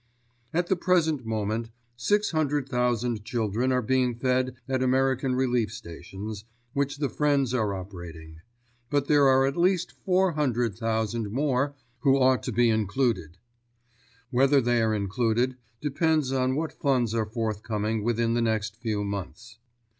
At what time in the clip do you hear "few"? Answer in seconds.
18.77-19.03